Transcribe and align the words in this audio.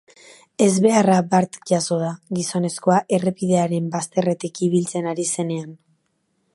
Ezbeharra 0.67 1.17
bart 1.33 1.59
jazo 1.71 1.97
da, 2.03 2.09
gizonezkoa 2.39 2.97
errepidearen 3.19 3.93
bazterretik 3.97 4.67
ibiltzen 4.71 5.11
ari 5.15 5.29
zenean. 5.39 5.71